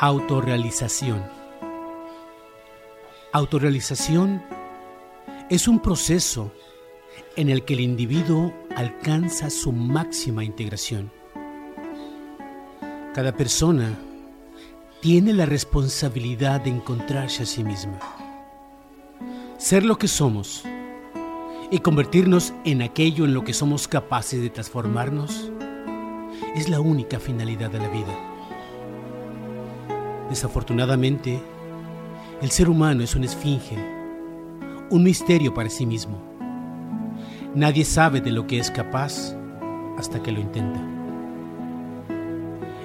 [0.00, 1.24] Autorrealización.
[3.32, 4.40] Autorrealización
[5.50, 6.52] es un proceso
[7.34, 11.10] en el que el individuo alcanza su máxima integración.
[13.12, 13.98] Cada persona
[15.02, 17.98] tiene la responsabilidad de encontrarse a sí misma,
[19.56, 20.62] ser lo que somos
[21.72, 25.50] y convertirnos en aquello en lo que somos capaces de transformarnos
[26.54, 28.37] es la única finalidad de la vida.
[30.28, 31.40] Desafortunadamente,
[32.42, 33.76] el ser humano es una esfinge,
[34.90, 36.22] un misterio para sí mismo.
[37.54, 39.34] Nadie sabe de lo que es capaz
[39.98, 40.80] hasta que lo intenta.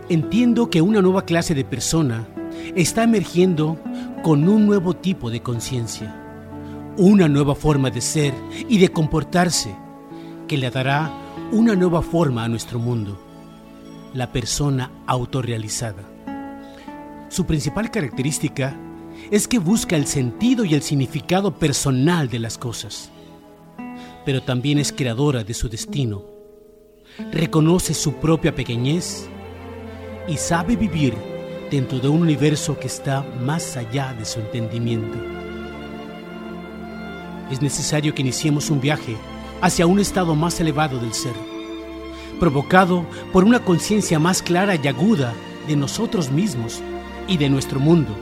[0.10, 2.28] Entiendo que una nueva clase de persona
[2.76, 3.78] está emergiendo
[4.24, 6.16] con un nuevo tipo de conciencia,
[6.98, 8.34] una nueva forma de ser
[8.70, 9.76] y de comportarse
[10.48, 11.12] que le dará
[11.52, 13.20] una nueva forma a nuestro mundo,
[14.14, 16.13] la persona autorrealizada.
[17.34, 18.78] Su principal característica
[19.32, 23.10] es que busca el sentido y el significado personal de las cosas,
[24.24, 26.24] pero también es creadora de su destino.
[27.32, 29.28] Reconoce su propia pequeñez
[30.28, 31.16] y sabe vivir
[31.72, 35.18] dentro de un universo que está más allá de su entendimiento.
[37.50, 39.18] Es necesario que iniciemos un viaje
[39.60, 41.34] hacia un estado más elevado del ser,
[42.40, 45.34] provocado por una conciencia más clara y aguda
[45.68, 46.84] de nosotros mismos
[47.28, 48.16] y de nuestro mundo,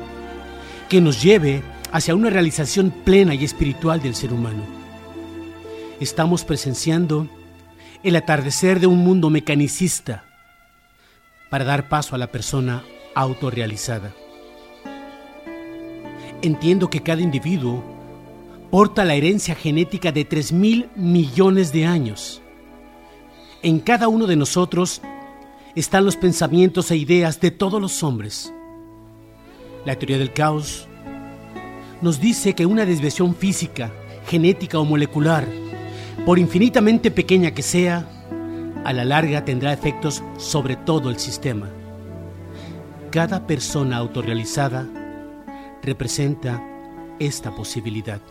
[0.90, 4.64] que nos lleve hacia una realización plena y espiritual del ser humano.
[6.00, 7.28] Estamos presenciando
[8.04, 10.24] el atardecer de un mundo mecanicista
[11.50, 14.14] para dar paso a la persona autorrealizada.
[16.42, 17.84] Entiendo que cada individuo
[18.72, 22.42] porta la herencia genética de 3 mil millones de años.
[23.62, 25.02] En cada uno de nosotros
[25.76, 28.52] están los pensamientos e ideas de todos los hombres.
[29.86, 30.88] La teoría del caos
[32.02, 33.92] nos dice que una desviación física,
[34.28, 35.48] genética o molecular,
[36.26, 38.08] por infinitamente pequeña que sea,
[38.84, 41.70] a la larga tendrá efectos sobre todo el sistema.
[43.10, 44.88] Cada persona autorrealizada
[45.82, 46.64] representa
[47.20, 48.22] esta posibilidad.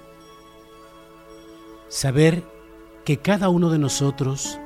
[1.89, 2.45] Saber
[3.05, 4.59] que cada uno de nosotros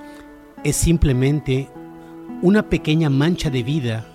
[0.64, 1.70] es simplemente
[2.42, 4.13] una pequeña mancha de vida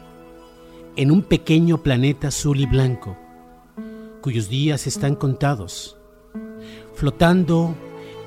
[1.00, 3.16] en un pequeño planeta azul y blanco,
[4.20, 5.96] cuyos días están contados,
[6.94, 7.74] flotando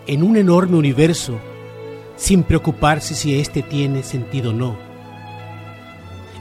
[0.07, 1.39] en un enorme universo
[2.17, 4.79] sin preocuparse si éste tiene sentido o no.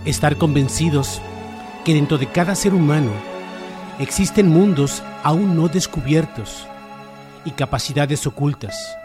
[0.05, 1.21] Estar convencidos
[1.83, 3.11] que dentro de cada ser humano
[3.99, 6.65] existen mundos aún no descubiertos
[7.43, 8.95] y capacidades ocultas.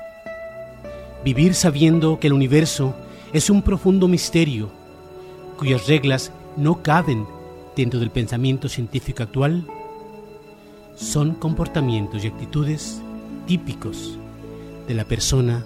[1.24, 2.94] Vivir sabiendo que el universo
[3.32, 4.70] es un profundo misterio
[5.58, 7.26] cuyas reglas no caben
[7.76, 9.66] dentro del pensamiento científico actual
[10.96, 13.02] son comportamientos y actitudes
[13.46, 14.18] típicos
[14.88, 15.64] de la persona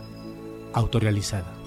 [0.72, 1.59] autorrealizada.